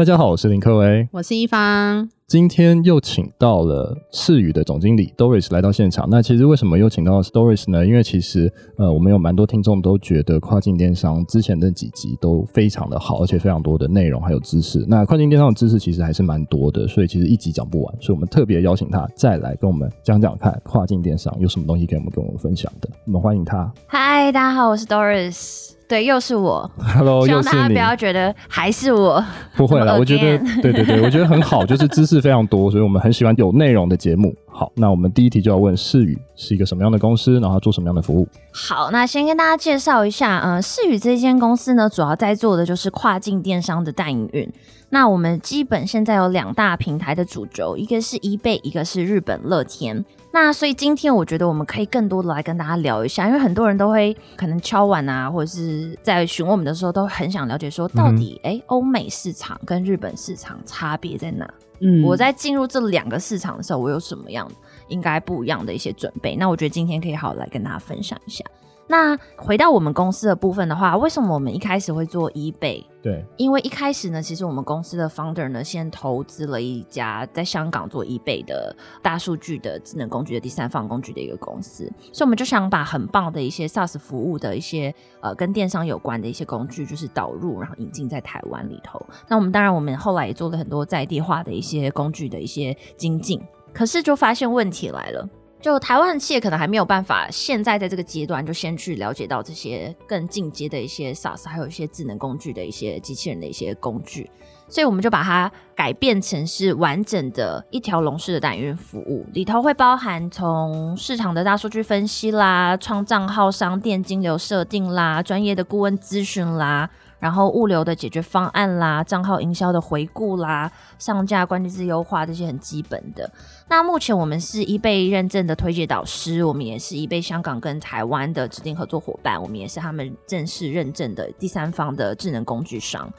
[0.00, 2.08] 大家好，我是林克威，我是一方。
[2.30, 6.06] 今天又请到了赤羽的总经理 Doris 来到现场。
[6.08, 7.84] 那其实为什么又请到 Doris 呢？
[7.84, 8.48] 因为其实
[8.78, 14.86] 呃，我们有蛮多听众都觉得跨境电商之前的几集都非常的好，而且非常多的内容还有知识。
[14.86, 17.92] 那跨境电商的知识其实还是蛮多的，所以其实一集讲不完。
[18.00, 22.88] 所以我们特别邀请他再来跟我们讲讲看跨境电商有什么东西给我们跟我们分享的。
[23.06, 23.68] 我们欢迎他。
[23.88, 25.72] 嗨，大家好，我是 Doris。
[25.88, 26.70] 对，又是我。
[26.78, 29.20] Hello，希望大家不要觉得还是我。
[29.56, 34.34] 不会啦， 我觉得对对对，我觉得很好，就是知识非常多，所以我们很喜欢有内容的节目。
[34.46, 38.28] 好，那我们第一题就要问世宇是一个什么样的公司，然后做什么样的服务？
[38.52, 44.50] 好，那先跟大家介绍一下，嗯、呃，世宇这间公司呢，主要在做的就是跨境电商的代营运。
[44.92, 50.04] 那我们基本现在有两大平台的主轴，一个是 eBay，一个是日本乐天。
[50.32, 61.48] 那所以今天我觉得我们可以更多的来跟大家聊一下，因为很多人都会可能敲碗啊，或者是在询问我们的时候，都很想了解说，到底哎，欧、嗯欸、美市场跟日本市场差别在哪？
[61.80, 64.50] 嗯，我在进入这两个市场的时候，我有什么样
[64.88, 66.36] 应该不一样的一些准备？
[66.36, 68.44] 那我觉得今天可以好好来跟大家分享一下。
[68.90, 72.84] 那回到我们公司的部分的话，为什么我们一开始会做 eBay？
[73.00, 89.00] 对，因为一开始呢，其实我们公司的 founder 呢，先投资了一家在香港做 eBay 的大数据的智能工具的第三方工具的一个公司，所以我们就想把很棒的一些 SaaS 服务的一些呃跟电商有关的一些工具，就是导入，然后引进在台湾里头。
[89.28, 93.40] 那我们当然，我们后来也做了很多在地化的一些工具的一些精进，
[93.72, 95.28] 可是就发现问题来了。
[95.60, 104.30] 就台湾的企业可能还没有办法，现在在这个阶段就先去了解到这些更进阶的一些 SaaS，还有一些智能工具的一些机器人的一些工具，
[104.68, 116.88] 所以我们就把它改变成是完整的一条龙式的代营运服务，里头会包含从市场的大数据分析啦、创账号、商店金流设定啦、专业的顾问咨询啦。
[117.20, 123.30] 然后物流的解决方案啦，账号营销的回顾啦，上架关键字优化这些很基本的。
[123.68, 133.12] 那目前我们是 eBay 认证的推介导师，我们也是 eBay 香港跟台湾的指定合作伙伴，我们也是他们正式认证的第三方的智能工具商。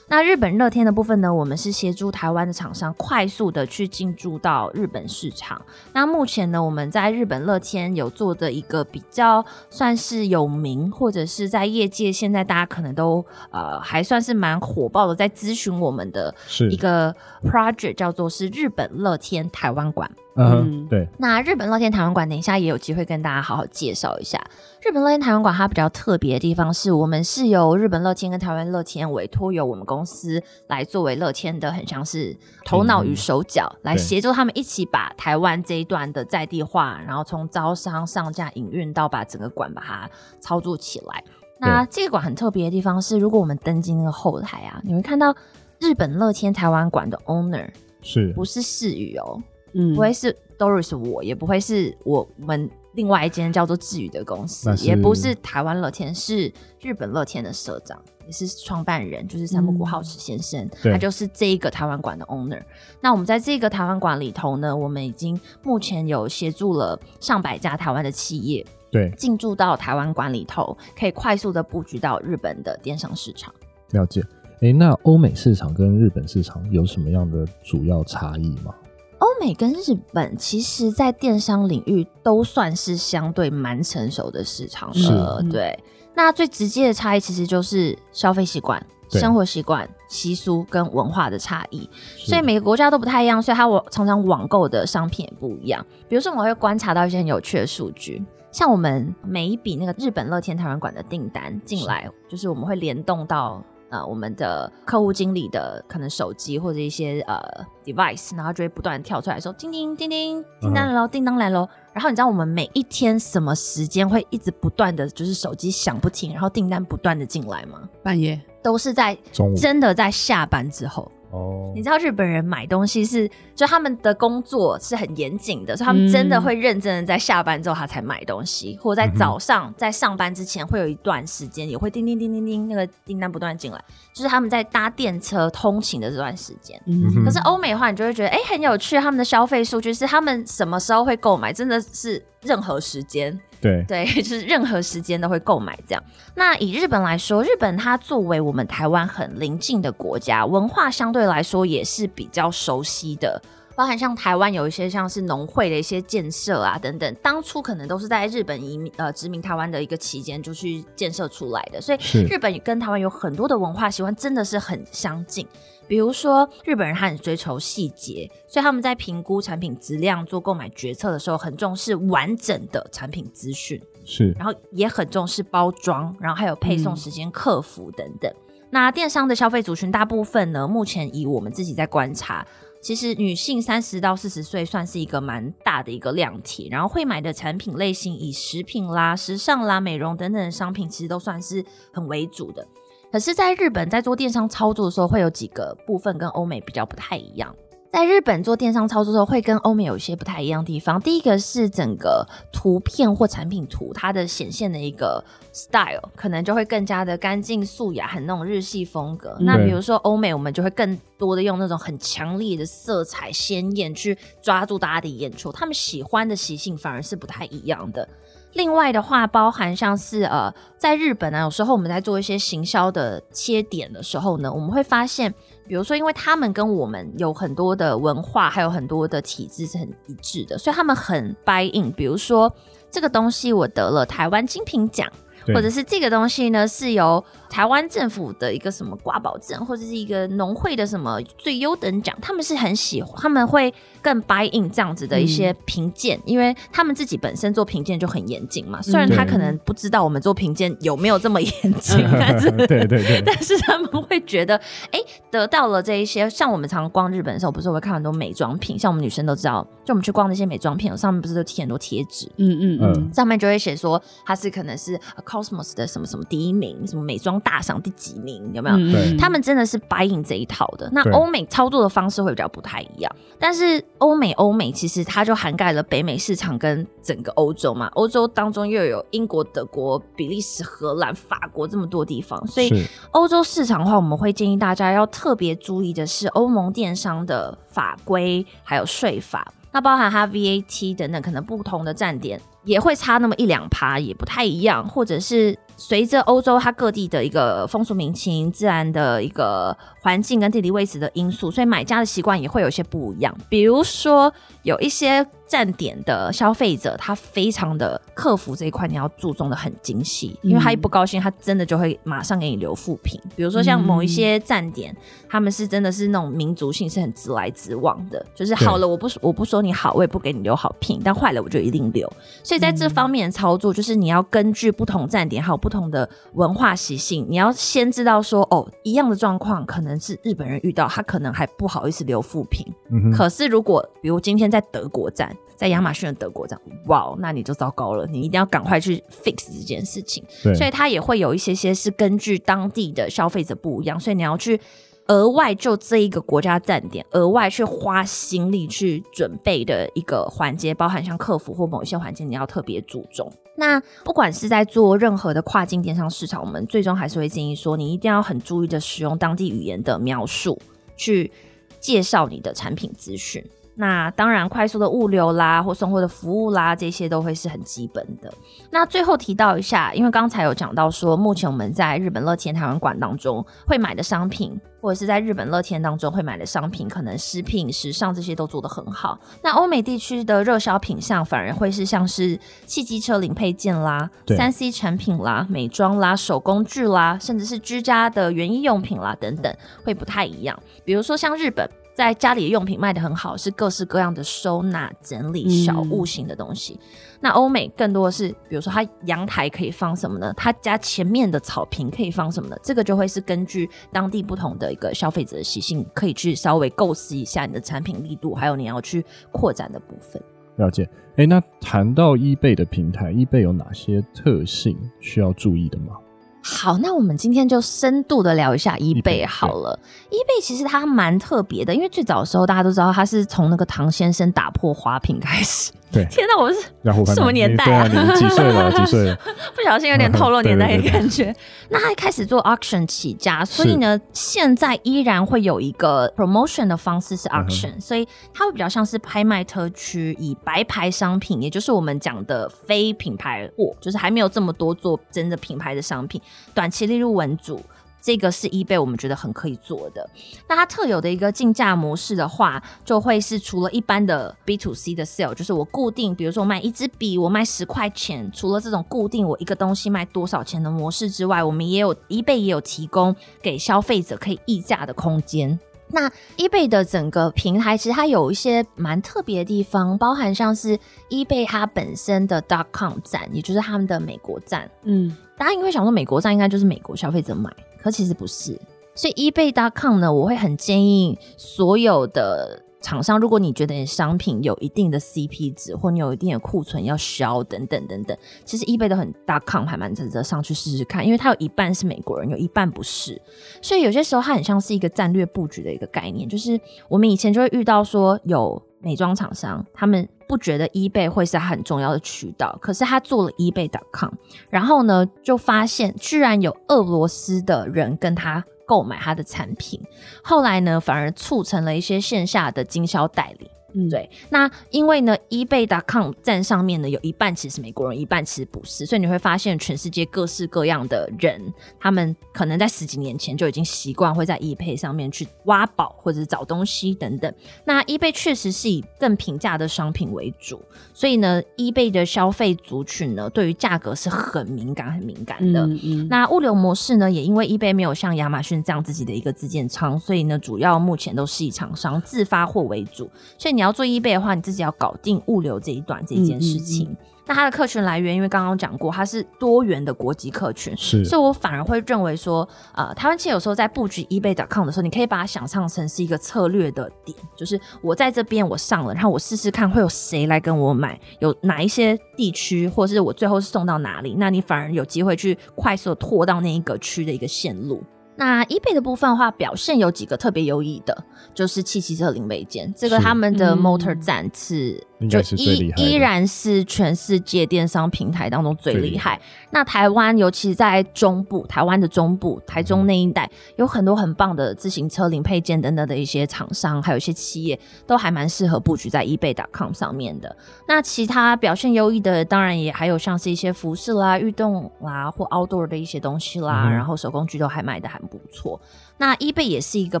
[0.12, 5.62] 那日本乐天的部分呢，我们是协助台湾的厂商快速的去进驻到日本市场。
[5.92, 16.34] 那目前呢，我们在日本乐天有做的一个比较算是有名，或者是在业界现在大家可能都呃还算是蛮火爆的，在咨询我们的
[16.68, 20.10] 一个 project 叫做是日本乐天台湾馆。
[20.36, 21.08] 嗯，对。
[21.18, 24.40] 那日本乐天台湾馆，等一下也有机会跟大家好好介绍一下。
[24.80, 40.10] 日本乐天台湾馆它比较特别的地方是，我们是由日本乐天跟台湾乐天委托由我们公司来作为乐天的，很像是头脑与手脚，来协助他们一起把台湾这一段的在地化，然后从招商、上架、营运到把整个馆把它
[40.40, 41.22] 操作起来。
[41.58, 45.34] 那这个馆很特别的地方是，如果我们登进那个后台啊，你会看到
[45.78, 47.68] 日本乐天台湾馆的 owner
[48.00, 49.42] 是不是世宇哦？
[49.72, 62.60] 嗯，不会是 Doris 我，也不会是我们另外一间叫做智宇的公司，也不是台湾乐天，是日本乐天的社长，也是创办人，就是三木谷浩史先生，嗯，他就是这一个台湾馆的 owner。
[63.00, 73.54] 那我们在这个台湾馆里头呢，我们已经目前有协助了上百家台湾的企业，对，进驻到台湾馆里头，可以快速的布局到日本的电商市场。
[73.92, 74.20] 了解，
[74.54, 78.74] 哎、欸，那欧美市场跟日本市场有什么样的主要差异吗？
[79.20, 85.42] 欧美跟日本，其实，在电商领域都算是相对蛮成熟的市场了。
[85.50, 85.78] 对，
[86.14, 91.86] 那最直接的差异，其实就是消费习惯、生活习惯、习俗跟文化的差异。
[92.16, 95.84] 所以每个国家都不太一样，所以它我常常网购的商品也不一样。
[96.08, 103.62] 比如说，我会观察到一些很有趣的数据，像我们每一笔那个日本乐天台湾馆的订单进来，就是我们会联动到。
[103.90, 107.40] 呃，我们的客户经理的可能手机或者一些呃
[107.84, 117.80] device，然后就会不断跳出来说：“叮叮叮叮，订单来喽，订单来喽。”然后你知道我们每一天什么时间会一直不断的就是手机响不停，然后订单不断的进来吗？
[118.02, 119.18] 半夜都是在
[119.56, 121.10] 真的在下班之后。
[121.30, 136.80] 哦，你知道日本人买东西是，就他们的工作是很严谨的，所以他们真的会认真的在下班之后他才买东西，或者在早上在上班之前会有一段时间也会叮叮叮叮叮那个订单不断进来，就是他们在搭电车通勤的这段时间。
[136.86, 143.40] 嗯，可是欧美的话，你就会觉得哎、欸、很有趣，他们的消费数据是他们什么时候会购买，真的是任何时间。
[143.60, 146.02] 对对， 就是任何时间都会购买这样。
[146.34, 153.40] 那以日本来说，日本它作为我们台湾很邻近的国家，文化相对来说也是比较熟悉的。
[153.76, 161.98] 包含像台湾有一些像是农会的一些建设啊等等，当初可能都是在日本移民呃殖民台湾的一个期间就去建设出来的，所以
[162.28, 165.46] 日本跟台湾有很多的文化习惯真的是很相近。
[165.90, 178.30] 比如说日本人他很追求细节，所以他们在评估产品质量、做购买决策的时候，很重视完整的产品资讯，是，然后也很重视包装，然后还有配送时间、客服等等。
[178.30, 182.46] 嗯、那电商的消费族群大部分呢，目前以我们自己在观察。
[182.80, 192.64] 其实女性三十到四十岁算是一个蛮大的一个量体，然后会买的产品类型以食品啦、时尚啦、美容等等的商品，其实都算是很为主的。
[193.12, 197.54] 可是，在日本在做电商操作的时候，会有几个部分跟欧美比较不太一样。
[197.92, 201.00] 在日本做电商操作的时候，会跟欧美有一些不太一样的地方。
[201.00, 209.36] 第一个是整个图片或产品图，它的显现的一个 style 可能就会更加的干净素雅，很那种日系风格。
[209.40, 218.08] 那比如说欧美，我们就会更多的用那种很强烈的色彩鲜艳去抓住大家的眼球，他们喜欢的习性反而是不太一样的。
[218.52, 225.32] 另外的话，包含像是呃，在日本呢、啊，有时候我们在做一些行销的切点的时候呢，我们会发现，
[225.66, 231.92] 比如说，因为他们跟我们有很多的文化，还有很多的体制是很一致的，所以他们很 buy in。
[231.92, 232.52] 比如说，
[232.90, 235.08] 这个东西我得了台湾精品奖。
[235.54, 248.80] 或者是这个东西呢，是由台湾政府的一个什么挂保证，或者是一个农会的什么最优等奖，他们是很喜欢，他们会更 buy in 这样子的一些评鉴，嗯、因为他们自己本身做评鉴就很严谨嘛。
[248.82, 254.56] 虽然他可能不知道我们做评鉴有没有这么严谨，嗯、 但是 对对对，但是他们会觉得，
[254.90, 264.98] 哎、欸，得到了这一些，像我们常逛日本的时候，不是会看很多美妆品，像我们女生都知道，就我们去逛那些美妆品，上面不是都贴很多贴纸，嗯嗯嗯，上面就会写说它是可能是。
[265.24, 268.76] Cosmos 的什么什么第一名，什么美妆大赏第几名，有没有？
[268.76, 270.88] 嗯、他们真的是 buy in 这一套的。
[270.92, 277.86] 那欧美操作的方式会比较不太一样，但是欧美欧美其实它就涵盖了北美市场跟整个欧洲嘛。
[277.94, 292.40] 欧洲当中又有英国、德国、比利时、荷兰、法国这么多地方，所以欧洲市场的话，我们会建议大家要特别注意的是欧盟电商的法规还有税法，那包含它 VAT 等等，可能不同的站点。
[292.64, 303.34] 也会差那么一两趴，也不太一样，或者是随着欧洲它各地的一个风俗民情、自然的一个环境跟地理位置的因素，所以买家的习惯也会有些不一样。
[303.48, 313.20] 比如说，有一些站点的消费者，他非常的客服这一块，你要注重的很精细，因为他一不高兴，他真的就会马上给你留负评。
[313.34, 314.96] 比如说像某一些站点，
[315.28, 322.08] 他们是真的是那种民族性是很直来直往的，就是好了我不我不说你好，我也不给你留好评，但坏了我就一定留。
[322.44, 332.64] 所以在这方面的操作，就是你要根据不同站点还有不同的文化习性，你要先知道说，哦，一样的状况可能是日本人遇到，他可能还不好意思留负评。
[332.92, 333.10] 嗯。
[333.10, 340.24] 可是如果比如今天在德国站，在亚马逊的德国这样，哇，那你就糟糕了，你一定要赶快去 fix 这件事情。
[340.42, 340.54] 对。
[340.54, 344.60] 所以它也会有一些些是根据当地的消费者不一样，所以你要去。
[345.06, 353.28] 额外就这一个国家站点，额外去花心力去准备的一个环节，包含像客服或某一些环节，你要特别注重。
[353.56, 360.56] 那不管是在做任何的跨境电商市场，我们最终还是会建议说，你一定要很注意的使用当地语言的描述，
[360.96, 361.32] 去
[361.80, 363.44] 介绍你的产品资讯。
[363.80, 368.30] 那当然，快速的物流啦，或送货的服务啦，这些都会是很基本的。
[368.70, 379.18] 那最后提到一下，因为刚才有讲到说，目前我们在日本乐天台湾馆当中会买的商品，或者是在日本乐天当中会买的商品，可能食品、时尚这些都做得很好。
[379.42, 389.50] 那欧美地区的热销品项反而会是像是汽机车零配件啦、三 C 产品啦、美妆啦、手工具啦，甚至是居家的园艺用品啦等等，
[389.82, 390.54] 会不太一样。
[390.84, 391.66] 比如说像日本。
[392.00, 396.74] 在家里的用品卖的很好，是各式各样的收纳整理小物型的东西。
[396.74, 396.88] 嗯、
[397.20, 400.32] 那欧美更多的是，比如说它阳台可以放什么呢？
[400.36, 402.56] 它家前面的草坪可以放什么呢？
[402.62, 410.22] 这个就会是根据当地不同的一个消费者的习性，可以去稍微构思一下你的产品力度，还有你要去扩展的部分。
[410.56, 410.88] 了解。
[411.16, 415.96] 哎、欸，那谈到 eBay 的平台，eBay 有哪些特性需要注意的吗？
[416.42, 419.78] 好，那我们今天就深度的聊一下 eBay 好了。
[420.10, 425.70] eBay 其实它蛮特别的，因为最早的时候大家都知道它是从那个唐先生打破花瓶开始。
[425.92, 427.88] 对，天哪，我是什么年代啊？
[427.88, 428.70] 对啊，你几岁了？
[428.72, 429.16] 几岁了？
[429.54, 431.24] 不小心有点透露 年代的感觉。
[431.24, 431.36] 对对对对，
[431.70, 446.20] 那他一开始做 auction 起家，所以呢，现在依然会有一个 promotion 的方式是 auction，嗯、所以它会比较像是拍卖特区，以白牌商品，也就是我们讲的非品牌货，就是还没有这么多做真的品牌的商品，
[446.54, 447.60] 短期利润为主。
[448.00, 450.08] 这个是 eBay 我们觉得很可以做的。
[450.48, 465.58] 那它特有的一个竞价模式的话，就会是除了一般的 B to C 的 sale，就是我固定，比如说我卖一支笔，我卖十块钱，除了这种固定我一个东西卖多少钱的模式之外，我们也有 eBay 也有提供给消费者可以议价的空间。
[465.92, 470.78] 那 eBay 的整个平台其实它有一些蛮特别的地方，包含像是
[471.08, 474.70] eBay 它本身的 .dot com 站，也就是他们的美国站。
[474.84, 477.50] 嗯，大家应该会想说美国站应该就是美国消费者买，
[477.82, 478.60] 可其实不是。
[478.94, 482.64] 所以 eBay.com 呢，我会很建议所有的。
[482.82, 493.20] 厂商，如果你觉得你商品有一定的 CP 值，或你有一定的库存要销等等等等，其实 eBay 的很大 com 还蛮值得上去试试看，因为它有一半是美国人，有一半不是，
[493.60, 496.26] 所以有些时候它很像是一个战略布局的一个概念。
[496.26, 504.12] 就是我们以前就会遇到说，有美妆厂商，他们不觉得 eBay 会是很重要的渠道，可是他做了 eBay.com，
[504.48, 508.42] 然后呢，就发现居然有俄罗斯的人跟他。
[508.70, 509.80] 购买他的产品，
[510.22, 513.50] 后来呢，反而促成了一些线下的经销代理。
[513.74, 514.08] 嗯，对。
[514.30, 521.40] 那因为呢，eBay.com 站上面呢，有一半其实是美国人，一半其实不是，所以你会发现全世界各式各样的人，
[521.78, 527.32] 他们可能在十几年前就已经习惯会在 eBay 上面去挖宝或者是找东西等等。
[527.64, 530.60] 那 eBay 确实是以更平价的商品为主，
[530.92, 535.64] 所以呢，eBay 的消费族群呢，对于价格是很敏感、很敏感的。
[535.66, 536.08] 嗯嗯。
[536.08, 543.08] 那物流模式呢，也因为 eBay 没有像亚马逊这样自己的一个自建仓，所以呢，主要目前都是以厂商自发货为主，
[543.38, 543.59] 所以你。
[543.60, 546.88] 你要做 eBay 的话，你自己要搞定物流这一段这一件事情。
[546.88, 547.06] 嗯嗯嗯。
[547.26, 567.84] 那它的客群来源，因为刚刚讲过，它是多元的国际客群，是，所以我反而会认为说，呃，台湾企业有时候在布局 eBay.com 的时候，你可以把它想象成是一个策略的点，就是我在这边我上了，然后我试试看会有谁来跟我买，有哪一些地区，或是我最后是送到哪里，那你反而有机会去快速的拓到那一个区的一个线路。
[568.20, 574.86] 那 eBay 的部分的话，表现有几个特别优异的，就是汽汽车零配件，这个他们的 Motor 站是。
[575.08, 579.20] 就依依然是全世界电商平台当中最厉害。
[579.50, 590.36] 那台湾，尤其在中部，台湾的中部，台中那一带，有很多很棒的自行车零配件等等的一些厂商，还有一些企业，都还蛮适合布局在 eBay.com 上面的。
[590.68, 598.60] 那其他表现优异的，当然也还有像是一些服饰啦、运动啦或 outdoor 的一些东西啦，嗯、然后手工具都还卖的很不错。
[598.98, 600.00] 那 eBay 也是一个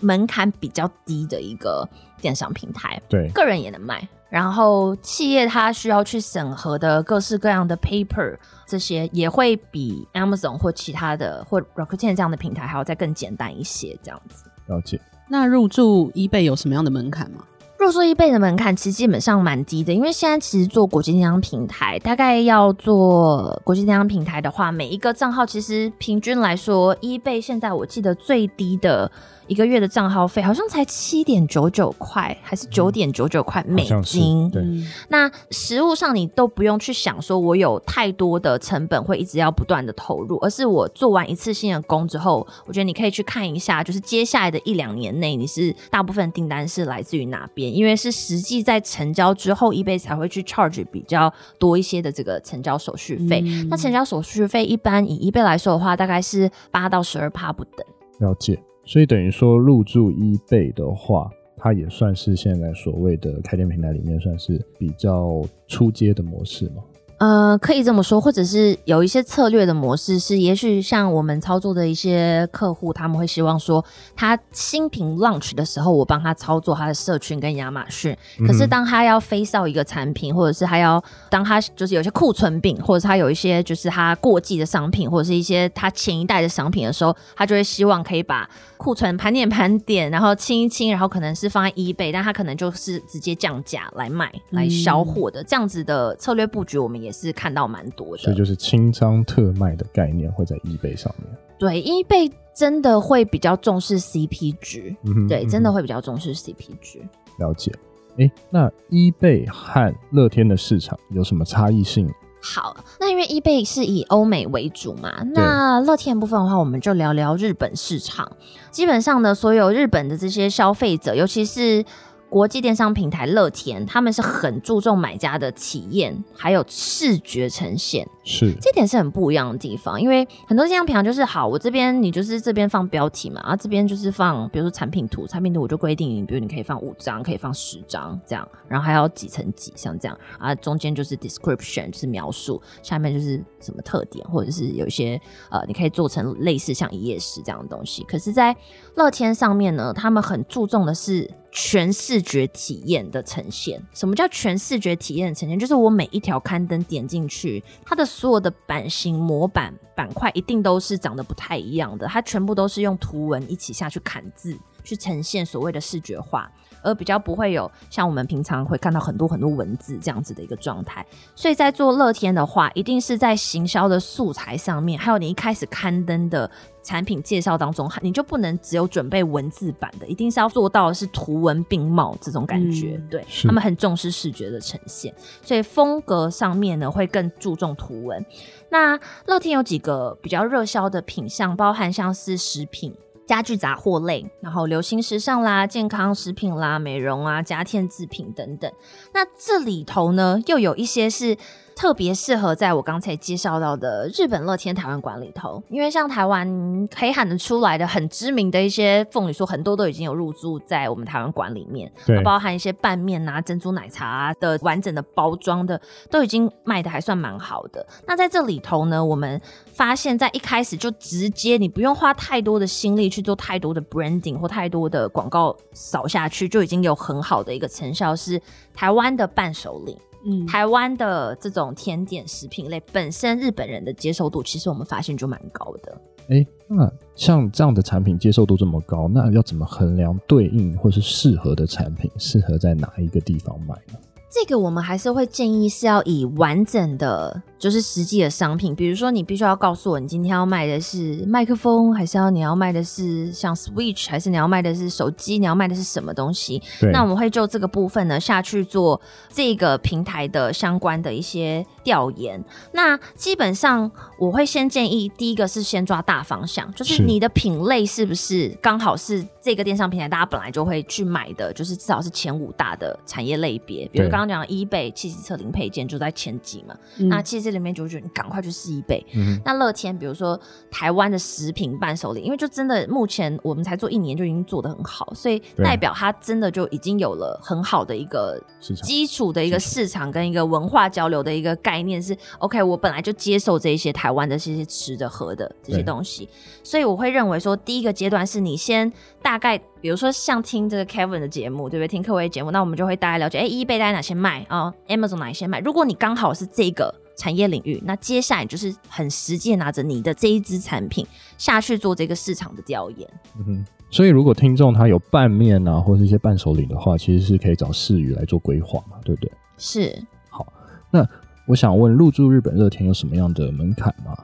[0.00, 1.86] 门槛比较低的一个
[2.20, 4.08] 电商平台，对，个人也能卖。
[4.30, 14.44] 然后企业它需要去审核的各式各样的 paper，这些也会比 Amazon 或其他的或 r o c k e t i n 这样的平台还要再更简单一些，这样子。
[14.66, 15.00] 了解。
[15.28, 17.44] 那入驻 eBay 有什么样的门槛吗？
[17.78, 29.10] 入驻 eBay 的门槛其实基本上蛮低的，因为现在其实做国际电商平台，大概要做国际电商平台的话，每一个账号其实平均来说，eBay 现在我记得最低的。
[29.48, 34.50] 一个月的账号费好像才七点九九块，还是九点九九块美金？
[34.50, 34.62] 对，
[35.08, 47.74] 那实物上你都不用去想说，我有太多的成本会一直要不断的投入，而是我做完一次性的工之后，我觉得你可以去看一下，就是接下来的一两年内，你是大部分订单是来自于哪边？
[47.74, 53.42] 因为是实际在成交之后，eBay 才会去 charge 比较多一些的这个成交手续费。
[53.46, 57.86] 嗯、那成交手续费一般以 eBay 来说的话，大概是八到十二趴不等。
[58.18, 58.60] 了解。
[58.88, 66.82] 所以等于说入驻一贝的话，它也算是现在所谓的开店平台里面算是比较初阶的模式嘛。
[67.18, 73.84] 呃，可以这么说，或者是有一些策略的模式是，也许像我们操作的一些客户，他们会希望说，
[74.14, 78.16] 他新品 launch 的时候，我帮他操作他的社群跟亚马逊。
[78.46, 97.07] 可是当他要 face out 一个产品，或者是他要当他就是有些库存品，或者是他有一些就是他过季的商品，或者是一些他前一代的商品的时候，他就会希望可以把库存盘点盘点，然后清一清，然后可能是放在 eBay，但他可能就是直接降价来卖来销货的、嗯、这样子的策略布局，我们也。
[97.08, 101.34] 也是看到蛮多的，所以就是清仓特卖的概念会在 eBay 上面。
[101.58, 107.00] 对，eBay 真的会比较重视 CP 值，嗯，对，真的会比较重视 CP 值。
[107.38, 107.72] 了解。
[108.18, 112.06] 哎，那 eBay 和乐天的市场有什么差异性？
[112.40, 118.30] 好，那因为 eBay 是以欧美为主嘛，那乐天部分的话，我们就聊聊日本市场。
[118.70, 121.84] 基本上呢，所有日本的这些消费者，尤其是
[122.30, 130.00] 国际电商平台乐天，他们是很注重买家的体验，还有视觉呈现，是这点是很不一样的地方。
[130.00, 145.18] 因为很多电商平台就是好，我这边你就是这边放标题嘛，啊这边就是放，比如说产品图，产品图我就规定，比如你可以放五张，可以放十张这样，然后还要几层几，像这样啊，中间就是 description 就是描述，下面就是什么特点，或者是有一些
[145.50, 148.04] 呃，你可以做成类似像一页式这样的东西。
[148.04, 148.54] 可是，在
[148.96, 151.30] 乐天上面呢，他们很注重的是。
[151.50, 155.58] 全视觉体验的呈现，什么叫全视觉体验的呈现？
[155.58, 164.56] 就是我每一条刊登点进去，它的所有的版型、模板、板块一定都是长得不太一样的，它全部都是用图文一起下去砍字，
[164.88, 166.50] 去呈现所谓的视觉化。
[166.80, 171.04] 而比较不会有像我们平常会看到很多很多文字这样子的一个状态，
[171.34, 176.48] 所以在做乐天的话，一定是在行销的素材上面，还有你一开始刊登的
[176.84, 182.94] 产品介绍当中，你就不能只有准备文字版的，一定是要做到的是图文并茂这种感觉。
[182.96, 188.24] 嗯、对，他们很重视视觉的呈现，所以风格上面呢会更注重图文。
[188.70, 192.94] 那乐天有几个比较热销的品项，包含像是食品。
[193.28, 198.68] 家具杂货类，然后流行时尚啦、健康食品啦、美容啊、家电制品等等。
[199.14, 201.36] 那这里头呢，又有一些是。
[201.78, 215.80] 特别适合在我刚才介绍到的日本乐天台湾馆里头，因为像台湾可以喊得出来的很知名的一些凤梨酥，很多都已经有入驻在我们台湾馆里面，对，包含一些拌面啊、珍珠奶茶啊的完整的包装的，
[216.10, 217.86] 都已经卖的还算蛮好的。
[218.08, 219.40] 那在这里头呢，我们
[219.72, 228.42] 发现，在一开始就直接你不用花太多的心力去做太多的 branding 或太多的广告扫下去，就已经有很好的一个成效，是
[228.74, 229.96] 台湾的伴手礼。
[230.26, 236.00] 嗯，台湾的这种甜点食品类本身，日本人的接受度其实我们发现就蛮高的。
[236.28, 243.98] 哎、欸，那像这样的产品接受度这么高，那要怎么衡量对应或是适合的产品，适合在哪一个地方买呢？
[244.30, 256.62] 这个我们还是会建议是要以完整的，就是实际的商品，比如说你必须要告诉我，你今天要卖的是麦克风，还是要你要卖的是像 Switch，还是你要卖的是手机，你要卖的是什么东西？
[256.92, 259.00] 那我们会就这个部分呢下去做
[259.32, 262.44] 这个平台的相关的一些调研。
[262.72, 274.18] 那基本上我会先建议，第一个是先抓大方向，就是你的品类是不是刚好是这个电商平台大家本来就会去买的，就是至少是前五大的产业类别，比如刚。
[274.18, 279.02] 刚刚讲 eBay 汽机车零配件就在前几嘛，嗯、那其实这里面就觉得你赶快去试 eBay。
[279.14, 280.38] 嗯、那乐天，比如说
[280.70, 288.38] 台湾的食品伴手礼，因为就真的目前我们才做一年就已经做的很好，所以代表它真的就已经有了很好的一个
[288.82, 292.62] 基础的一个市场跟一个文化交流的一个概念是 OK。
[292.62, 296.28] 我本来就接受这一些台湾的这些吃的喝的这些东西，
[296.62, 299.58] 所以我会认为说第一个阶段是你先大概。
[299.80, 301.86] 比如说像听这个 Kevin 的节目，对不对？
[301.86, 305.60] 听科威的节目，那我们就会大概了解，哎，eBay 大概哪些卖啊、哦、？Amazon 哪些卖？
[305.60, 313.06] 如果你刚好是这个产业领域，那接下来就是很实际拿着你的这一支产品下去做这个市场的调研。
[313.36, 319.30] 嗯哼，所以如果听众他有拌面啊，或者一些伴手礼的话，其实是可以找世宇来做规划嘛，对不对？
[319.58, 320.00] 是。
[320.30, 320.46] 好，
[320.90, 321.04] 那
[321.46, 324.16] 我想问，入驻日本乐天有什么样的门槛吗？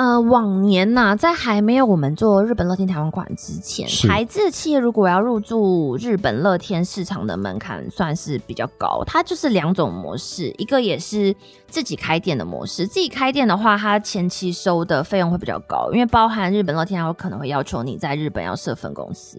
[0.00, 9.04] 呃，往年呐、啊，在还没有我们做日本乐天台湾馆之前，台资企业如果要入驻日本乐天市场的门槛算是比较高。
[9.06, 11.36] 它就是两种模式，一个也是
[11.68, 12.86] 自己开店的模式。
[12.86, 19.38] 自己开店的话，它前期收的费用会比较高，因为包含日本乐天，它有可能会要求你在日本要设分公司，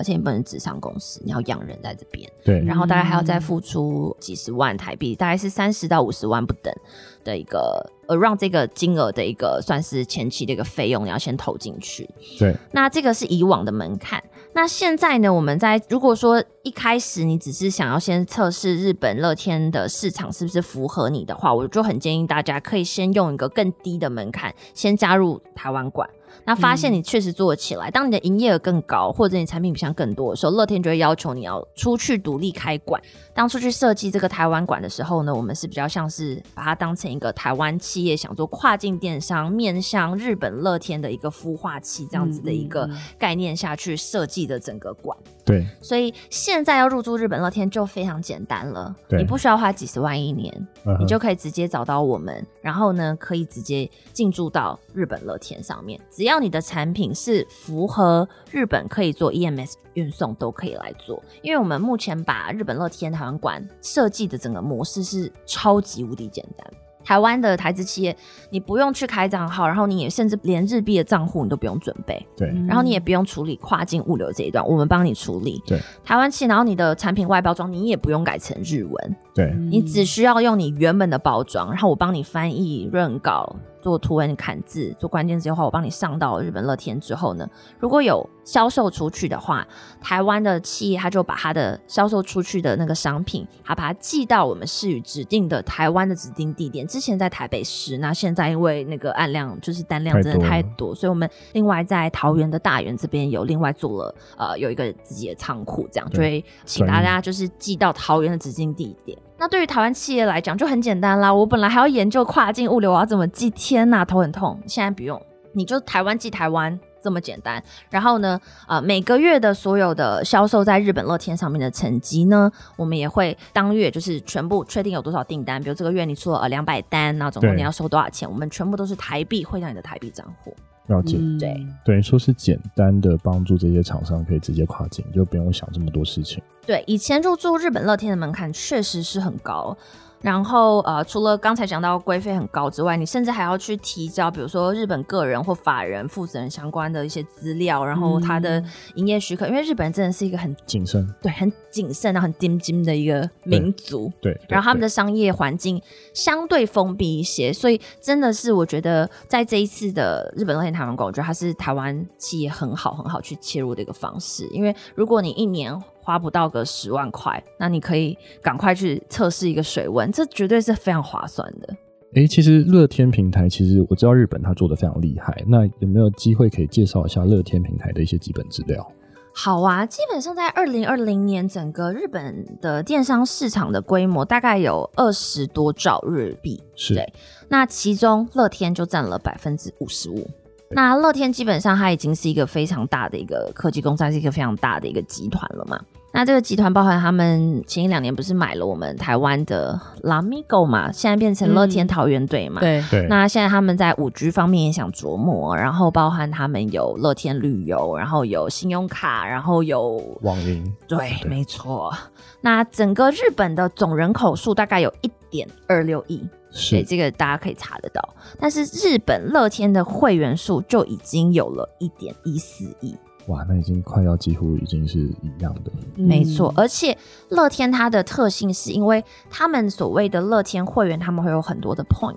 [0.00, 2.26] 而且你不能只上公司，你要养人在这边。
[2.42, 6.74] 对，然后大概还要再付出几十万台币，大概是三十到五十万不等
[7.22, 7.86] 的一个。
[8.08, 12.10] 呃，让这个金额的一个算是前期的一个费用，你要先投进去。
[12.40, 14.20] 对，那这个是以往的门槛。
[14.52, 26.10] 那现在呢，我们在如果说一开始你只是想要先测试日本乐天的市场是不是符合你的话，我就很建议大家可以先用一个更低的门槛，先加入台湾馆。
[26.44, 33.00] 那发现你确实做得起来，嗯、当你的营业额更高，或者你产品品相更多的时候，乐天就会要求你要出去独立开馆。
[33.34, 42.88] 当初去设计这个台湾馆的时候呢，我们是比较像是把它当成一个台湾企业想做跨境电商，面向日本乐天的一个孵化器这样子的一个
[43.18, 45.16] 概念下去设计的整个馆。
[45.50, 61.22] 对，所以现在要入驻日本乐天就非常简单了，你不需要花几十万一年，嗯、你就可以直接找到我们，然后呢，可以直接进驻到日本乐天上面，只要你的产品是符合日本可以做 EMS 运送，都可以来做。
[61.42, 66.66] 因为我们目前把日本乐天台湾馆设计的整个模式是超级无敌简单。
[67.04, 68.16] 台湾的台资企业，
[68.50, 75.62] 你不用去开账号，然后你也甚至连日币的账户你都不用准备，对，然后你也不用处理跨境物流这一段，我们帮你处理。
[75.66, 83.56] 对，台湾企业，然后你的产品外包装你也不用改成日文，对，你只需要用你原本的包装，然后我帮你翻译、润稿。
[83.80, 89.66] 做图文砍字，做关键字的话，我帮你上到日本乐天之后呢，如果有销售出去的话，
[90.00, 96.86] 台湾的企业他就把他的销售出去的那个商品，他把它寄到我们市宇指定的台湾的指定地点。
[96.86, 109.16] 之前在台北市，那现在因为那个案量就是单量真的太多，太多所以我们另外在桃园的大园这边有另外做了呃有一个自己的仓库，这样就会请大家就是寄到桃园的指定地点。
[109.40, 113.48] 那对于台湾企业来讲就很简单啦，我本来还要研究跨境物流，我要怎么寄？
[113.48, 114.60] 天呐，头很痛。
[114.66, 115.18] 现在不用，
[115.54, 117.62] 你就台湾寄台湾这么简单。
[117.90, 125.62] 然后呢，呃，每个月的所有的销售在日本乐天上面的成绩呢，我们也会当月就是全部确定有多少订单。
[125.62, 128.30] 比如这个月你出了呃两百单，那总共你要收多少钱？
[128.30, 130.54] 我们全部都是台币汇到你的台币账户。
[130.86, 136.42] 了解，嗯、对，等于说是简单的帮助这些厂商可以直接跨境，就不用想这么多事情。
[136.66, 139.76] 对，以前入驻日本乐天的门槛确实是很高。
[140.20, 148.62] 然后呃，除了刚才讲到规费很高之外，你甚至还要去提交，比如说日本个人或法人负责人相关的一些资料，然后他的
[148.96, 155.80] 营业许可，因为日本人真的是一个很谨慎，对，很谨慎然后很盯紧的一个民族，对，对，然后他们的商业环境
[156.12, 165.82] 相对封闭一些，所以真的是我觉得在这一次的日本乐天台湾馆，我觉得它是台湾企业很好很好去切入的一个方式，因为如果你一年。
[166.02, 171.76] 花不到个十万块，那你可以赶快去测试一个水温，这绝对是非常划算的。
[172.14, 178.84] 诶，其实乐天平台，其实我知道日本它做的非常厉害，那有没有机会可以介绍一下乐天平台的一些基本资料？
[179.32, 187.12] 好啊，基本上在二零二零年，整个日本的电商市场的规模大概有二十多兆日币，是对。
[187.48, 190.28] 那其中乐天就占了百分之五十五。
[190.72, 195.76] 那乐天基本上它已经是一个非常大的一个科技公司，是一个非常大的一个集团了嘛。
[196.12, 202.60] 那这个集团包含他们前一两年不是买了我们台湾的 Lamigo 嘛，现在变成乐天桃园队嘛。
[202.60, 203.06] 对对。
[203.08, 210.72] 那现在他们在五 G 方面也想琢磨，然后包含他们有乐天旅游，然后有信用卡，然后有网银。
[210.86, 211.92] 对，对没错。
[212.40, 216.24] 那整个日本的总人口数大概有一点二六亿。
[216.52, 218.02] 对，这个大家可以查得到，
[218.38, 222.94] 但是日本乐天的会员数就已经有了一点一四亿，
[223.28, 226.52] 哇，那已经快要几乎已经是一样的，没错。
[226.56, 226.96] 而且
[227.28, 232.16] 乐天它的特性是因为他们所谓的乐天会员，他们会有很多的 point，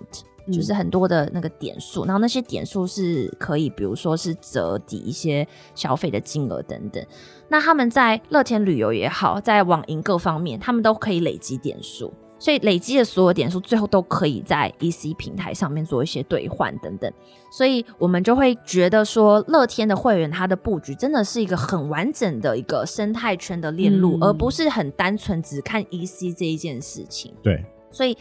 [0.51, 7.05] 就是很多的那个点数，然后那些点数是可以，比如说是折抵一些消费的金额等等。
[7.49, 12.11] 那他们在乐天旅游也好，在网银各方面，他们都可以累积点数。
[12.43, 17.09] 所以累积的所有点数，最后都可以在 EC 平台上面做一些兑换等等。
[17.49, 27.33] 所以我们就会觉得说，乐天的会员它的布局真的是一个很完整的一个生态圈的链路，嗯，而不是很单纯只看 EC 这一件事情。
[27.41, 28.17] 对，所以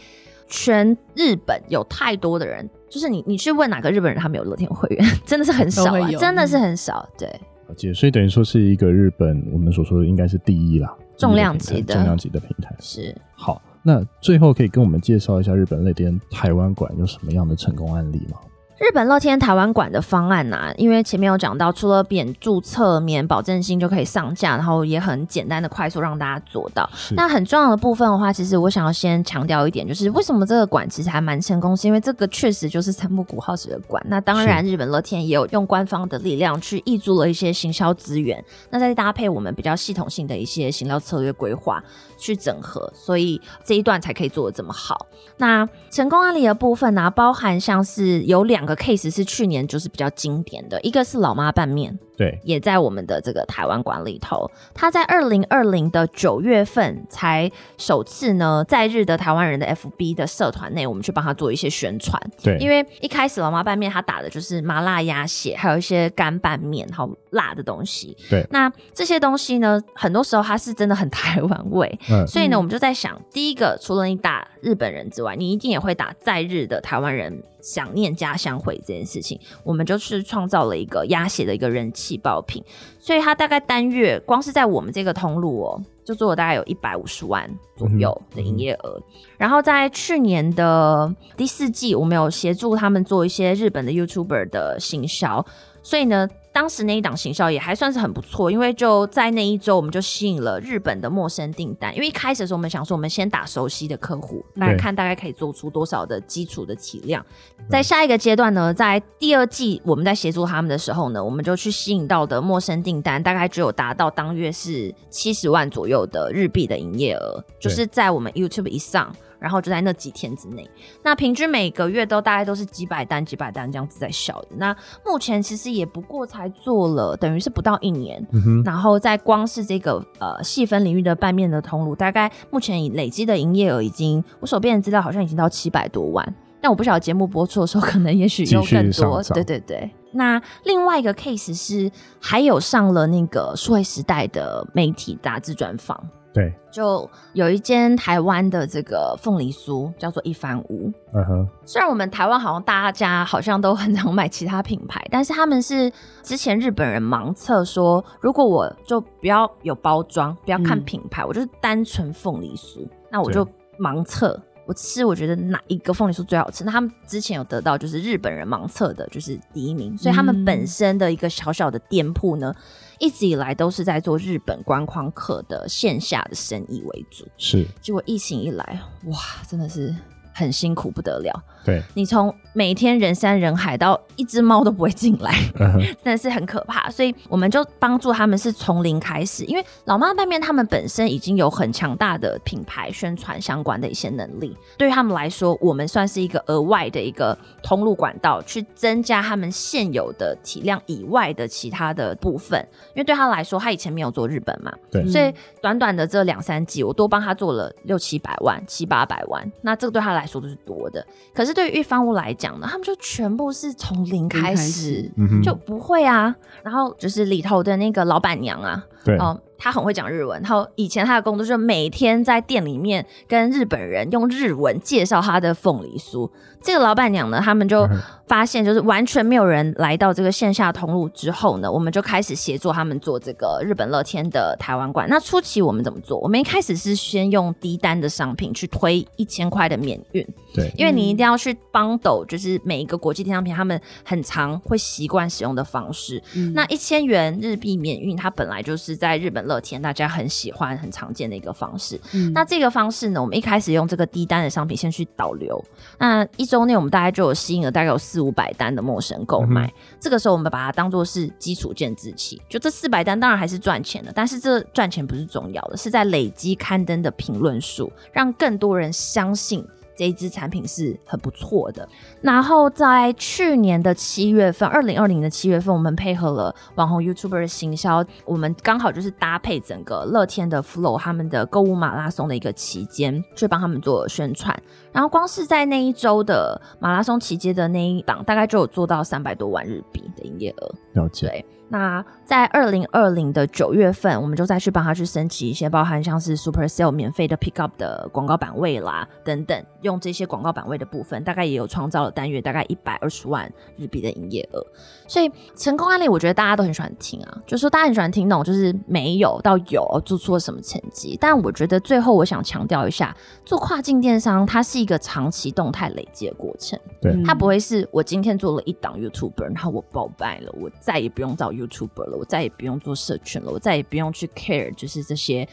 [0.47, 7.05] 全日本有太多的人，就是你你去问哪个日本人，他们有乐天会员，真的是很少啊，真的是很少。
[7.17, 7.27] 对，
[7.67, 13.61] 好，所以等于说是一个日本我们所说的应该是第一啦，重量级的重量级的平台是好。
[13.83, 18.37] 那最后可以跟我们介绍一下日本那边台湾馆有什么样的成功案例吗？
[18.83, 26.89] 日本乐天台湾馆的方案呐、啊，因为前面有讲到，除了免注册、免保证金就可以上架，然后也很简单的、快速让大家做到。
[27.11, 34.05] 那很重要的部分的话，其实我想要先强调一点，就是为什么这个馆其实还蛮成功，是因为这个确实就是三木谷浩史的馆。
[34.09, 41.81] 那当然，日本乐天也有用官方的力量去挹注了一些行销资源，那再搭配我们比较系统性的一些行销策略规划
[42.17, 45.07] 去整合，所以这一段才可以做的这么好。
[45.37, 48.72] 那成功案例的部分呢、啊，包含像是有两个。
[48.75, 54.49] Case 是去年就是比较经典的，一个是老妈拌面，对，也在我们的这个台湾馆里头。
[54.73, 62.21] 他在二零二零的九月份才首次呢，在日的台湾人的 FB 的社团内，我们去帮他做一些宣传。
[62.43, 68.15] 对，因为一开始老妈拌面他打的就是麻辣鸭血，还有一些干拌面，好辣的东西。
[68.29, 71.99] 对，那这些东西呢，很多时候它是真的很台湾味。
[72.09, 77.43] 嗯，所以呢，我们就在想，第一个，除了你打日本人之外，你一定也会打在日的台湾人。
[77.63, 82.63] 想念家乡回这件事情，我们就是创造了一个鸭血的一个人气爆品，
[82.99, 89.01] 所以它大概单月光是在我们这个通路哦，就做了大概有一百五十万左右的营业额。
[89.37, 95.45] 然后在去年的第四季，我们有协助他们做一些日本的 YouTuber 的行销，
[95.83, 101.93] 所以呢，当时那一档行销也还算是很不错，因为就在那一周，我们就吸引了日本的陌生订单。
[101.93, 107.23] 因为一开始的时候，我们想说，我们先打熟悉的客户，来看大概可以做出多少的基础的体量。
[107.69, 119.13] 在下一个阶段呢，在第二季我们在协助他们的时候呢，我们就去吸引到的陌生订单，大概只有达到当月是七十万左右的日币的营业额，就是在我们 YouTube 以上。
[119.43, 120.65] 然后就在那几天之内，
[121.03, 124.47] 那平均每个月都大概都是几百单、几百单这样子在销的。
[124.55, 124.73] 那
[125.05, 128.25] 目前其实也不过才做了，等于是不到一年。
[128.31, 128.63] 嗯哼。
[128.63, 136.35] 然后在光是这个呃细分领域的拌面的通路，大概目前已累积的营业额已经，我手边的资料好像已经到七百多万。
[136.61, 139.21] 但我不晓得节目播出的时候，可能也许有更多。
[139.33, 139.91] 对对对。
[140.13, 146.01] 那另外一个 case 是还有上了那个数位时代的媒体杂志专访。
[146.33, 150.91] 对，就有一间台湾的这个凤梨酥叫做一番屋。
[151.13, 155.91] 嗯哼，虽然我们台湾好像大家好像都很常买其他品牌，但是他们是
[156.23, 164.41] 之前日本人盲测说，如果我就不要有包装，不要看品牌，嗯、我就是单纯凤梨酥，那我就盲测。
[164.65, 166.63] 我吃，我觉得哪一个凤梨酥最好吃？
[166.63, 172.55] 那他们之前有得到就是日本人盲测的，就是第一名，所以他们本身的一个小小的店铺呢，
[172.99, 177.27] 一直以来都是在做日本观光客的线下的生意为主。
[177.37, 179.93] 是，结果疫情一来，哇，真的是。
[180.33, 185.31] 很辛苦不得了，对，你从每天人山人海到一只猫都不会进来，
[186.03, 186.89] 真的是很可怕。
[186.89, 202.59] 所以我们就帮助他们是从零开始，因为老妈拌面他们本身已经有很强大的品牌宣传相关的一些能力，对于他们来说，我们算是一个额外的一个通路管道，去增加他们现有的体量以外的其他的部分。
[202.95, 215.11] 因为对他来说，他以前没有做日本嘛，对，所以短短的这两三季，我多帮他做了六七百万、七八百万，那这个对他来来说都是多的，可是对于一方屋来讲呢，他们就全部是从零开始，
[215.43, 216.33] 就不会啊。
[216.63, 220.41] 然后就是里头的那个老板娘啊，对，哦，他很会讲日文。
[220.41, 226.29] 然后以前他的工作就是每天在店里面跟日本人用日文介绍他的凤梨酥。
[226.61, 227.87] 这个老板娘呢，他们就
[228.25, 235.07] 发现，就是完全没有人来到这个线下通路之后呢，我们就开始协助他们做这个日本乐天的台湾馆。
[235.09, 236.17] 那初期我们怎么做？
[236.19, 246.21] 我们一开始是先用低单的商品去推一千块的免运，对，因为你一定要去 bundle，就是每一个国际电商品他们很常会习惯使用的方式。
[246.33, 251.99] 嗯、那一千元日币免运，它本来就是在日本乐天大家很喜欢、很常见的一个方式。
[252.13, 255.61] 嗯、那这个方式呢，我们一开始用这个低单的商品先去导流，
[255.99, 256.47] 那一。
[256.53, 269.65] 周内我们大概就有吸引了大概有四五百单的陌生购买，嗯、这个时候我们把它当做是基础建制器，就这四百单当然还是赚钱的，但是这赚钱不是重要的，是在累积刊登的评论数，让更多人相信。
[269.95, 271.87] 这一支产品是很不错的。
[272.21, 284.57] 然后在去年的七月份，二零二零的七月份，我们配合了网红 YouTuber 的行销，我们刚好就是搭配整个乐天的 Flow 他们的购物马拉松的一个期间，去帮他们做宣传。
[284.93, 290.71] 然后光是在那一周的马拉松期间的那一档，大概就有做到三百多万日币的营业额。
[290.93, 291.27] 了解。
[291.27, 291.45] 对。
[291.69, 304.63] 那在二零二零的九月份，我们就再去帮他去升级一些，包含像是 Super Sell 免费的 Pick Up 的广告版位啦等等，用这些广告版位的部分，大概也有创造了单月大概一百二十万日币的营业额。
[305.07, 311.17] 所以成功案例，我觉得大家都很喜欢听啊，就是说大家很喜欢听那种就是没有到有做出了什么成绩。
[311.19, 325.47] 但我觉得最后我想强调一下，做跨境电商它是一个长期动态累积的过程，对，它不会是我今天做了一档 YouTuber，然后我爆败了，我再也不用找 YouTuber 了，我再也不用做社群了，我再也不用去 care，就是这些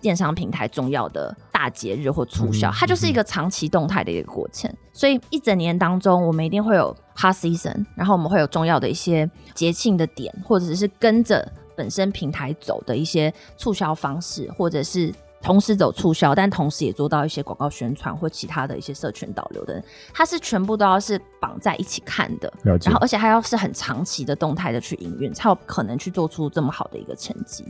[0.00, 4.70] 电商平台重要的大节日或促销，嗯、它就是一个长期动态的一个过程。
[4.70, 15.12] 嗯、所以一整年当中，我们一定会有 hot season，然后我们会有重要的一些节庆的点，或者是跟着本身平台走的一些促销方式，或者是。
[15.46, 19.80] 同时走促销，但同时也做到一些广告宣传或其他的一些社群导流的，
[20.12, 27.64] 它是全部都要是绑在一起看的，然后而且还要是很长期的动态的去营运，才有可能去做出这么好的一个成绩。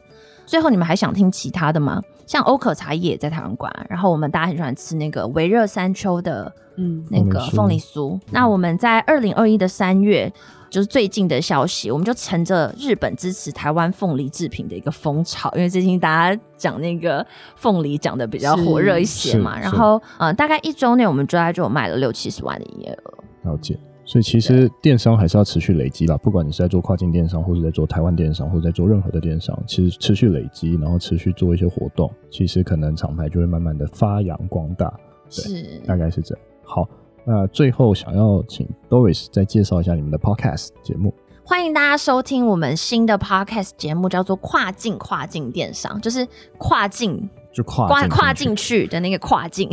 [0.47, 2.01] 最后，你们还想听其他的吗？
[2.27, 8.19] 像欧可茶叶在台湾馆，然后我们大家很喜欢吃那个微热山丘的，嗯，那个凤梨酥。
[8.31, 10.33] 那我们在二零二一的三月。
[10.68, 17.24] 就是最近的消息，我们就乘着日本支持台湾凤梨制品的一个风潮，因为最近大家讲那个
[17.57, 23.50] 凤梨讲的比较火热一些嘛，然后嗯、呃，大概一周内我们大概就有卖了六七十万的营业额。
[23.50, 34.92] 了解，所以其实电商还是要持续累积啦，不管你是在做跨境电商，或者在做台湾电商，或者在做任何的电商，其实持续累积，然后持续做一些活动，其实可能厂牌就会慢慢的发扬光大。
[35.31, 36.44] 对，是，大概是这样。
[36.64, 36.88] 好。
[37.27, 41.12] 那最后想要请 Doris 再介绍一下你们的 Podcast 节目。
[41.45, 47.29] 欢迎大家收听我们新的 podcast 节目，叫做《跨境跨境电商》，就是跨境。
[47.57, 49.66] 就跨跨跨进去的那个跨境，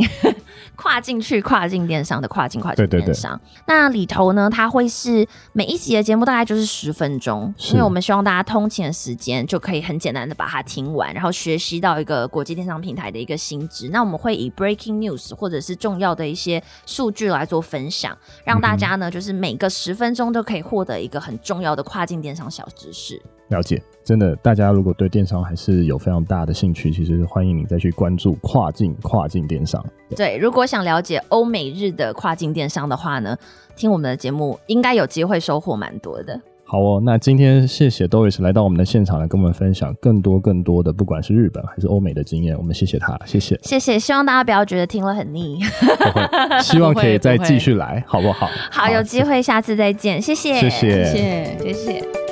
[0.74, 3.38] 跨进去跨境电商的跨境跨境电商。
[3.38, 13.90] 对对对，那里头呢，它会是每一集的节目大概就是十分钟，因为我们希望大家通勤的时间就可以很简单的把它听完，然后学习到一个国际电商平台的一个新知。
[13.90, 18.16] 那我们会以 breaking news 或者是重要的一些数据来做分享，
[18.46, 23.20] 让大家呢就是每个十分钟都可以获得一个很重要的跨境电商小知识。
[23.48, 29.84] 了解，真的，大家如果对电商还是有非常大的兴趣，其实欢迎你再去关注跨境跨境电商。
[30.10, 33.36] 对，对，如果想了解欧美日的跨境电商的话呢，
[33.76, 36.40] 听我们的节目应该有机会收获蛮多的。
[36.66, 45.58] 好哦，那今天谢谢 Doris 来到我们的现场来跟我们分享更多更多的，不管是日本还是欧美的经验，我们谢谢他，谢谢，谢谢，希望大家不要觉得听了很腻，
[46.62, 48.48] 希望可以再继续来，好不好？
[48.72, 51.04] 好，有机会下次再见，谢谢，谢谢，
[51.58, 51.72] 谢谢。
[51.72, 52.23] 谢谢